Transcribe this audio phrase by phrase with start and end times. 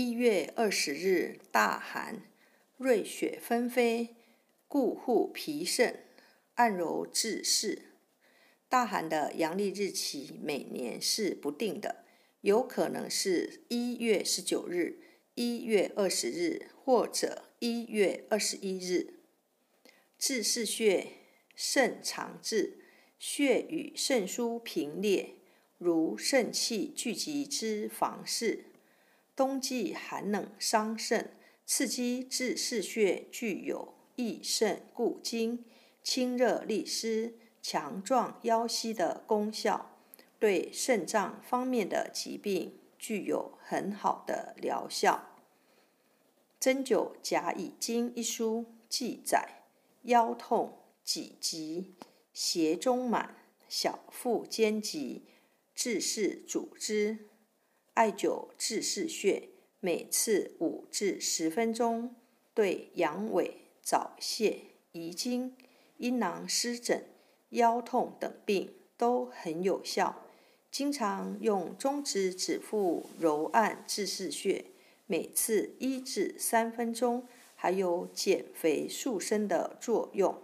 [0.00, 2.22] 一月二十日，大寒，
[2.76, 4.14] 瑞雪纷飞，
[4.68, 6.04] 故护脾肾，
[6.54, 7.82] 按揉治湿。
[8.68, 12.04] 大寒的阳历日期每年是不定的，
[12.42, 15.00] 有可能是一月十九日、
[15.34, 19.14] 一月二十日或者一月二十一日。
[20.16, 21.08] 治湿穴，
[21.56, 22.84] 肾藏志，
[23.18, 25.34] 血与肾腧平列，
[25.76, 28.66] 如肾气聚集之房室。
[29.38, 31.30] 冬季寒冷伤肾，
[31.64, 35.64] 刺激治湿穴具有益肾固精、
[36.02, 39.94] 清热利湿、强壮腰膝的功效，
[40.40, 45.28] 对肾脏方面的疾病具有很好的疗效。
[46.58, 49.62] 《针灸甲乙经》一书记载：
[50.02, 51.94] 腰痛、脊疾、
[52.32, 53.36] 胁中满、
[53.68, 55.22] 小腹兼急，
[55.76, 57.28] 治湿主之。
[57.98, 59.48] 艾灸治湿穴，
[59.80, 62.14] 每次五至十分钟，
[62.54, 63.50] 对阳痿、
[63.82, 64.60] 早泄、
[64.92, 65.56] 遗精、
[65.96, 67.04] 阴囊湿疹、
[67.48, 70.22] 腰痛等病都很有效。
[70.70, 74.66] 经常用中指指腹揉按治湿穴，
[75.08, 80.38] 每次一至三分钟，还有减肥塑身的作用。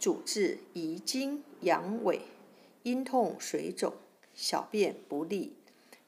[0.00, 2.18] 主治遗精、阳痿、
[2.82, 3.94] 阴痛、水肿、
[4.34, 5.54] 小便不利。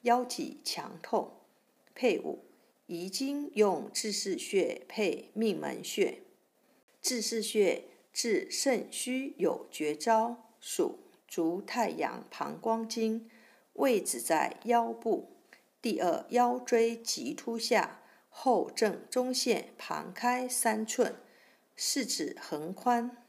[0.05, 1.31] 腰脊强痛，
[1.95, 2.45] 配伍
[2.85, 6.21] 遗精用治四穴配命门穴。
[7.01, 13.27] 治四穴治肾虚有绝招，属足太阳膀胱经，
[13.73, 15.31] 位置在腰部
[15.81, 21.15] 第二腰椎棘突下后正中线旁开三寸，
[21.75, 23.25] 四指横宽，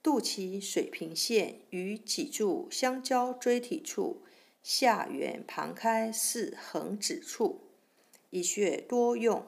[0.00, 4.22] 肚脐水平线与脊柱相交椎体处。
[4.64, 7.60] 下缘旁开四横指处，
[8.30, 9.44] 一穴多用。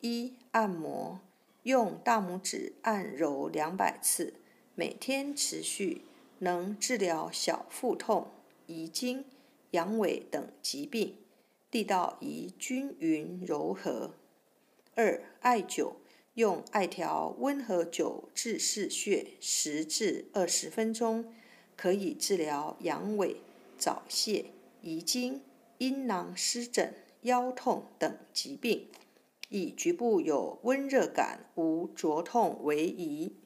[0.00, 1.20] 一按摩，
[1.64, 4.32] 用大拇指按揉两百次，
[4.74, 6.00] 每天持续，
[6.38, 8.28] 能治疗小腹痛、
[8.66, 9.26] 遗精、
[9.72, 11.18] 阳痿等疾病，
[11.70, 14.14] 地道宜均匀柔和。
[14.94, 15.96] 二艾灸，
[16.34, 21.34] 用艾条温和灸治四穴十至二十分钟，
[21.76, 23.36] 可以治疗阳痿。
[23.78, 24.46] 早泄、
[24.82, 25.40] 遗精、
[25.78, 28.88] 阴囊湿疹、腰痛等疾病，
[29.48, 33.36] 以局部有温热感、无灼痛为宜。